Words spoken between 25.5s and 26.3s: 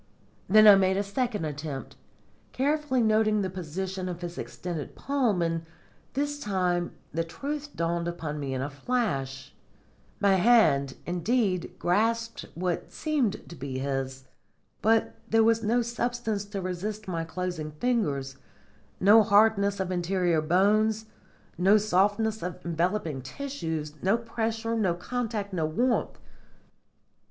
no warmth.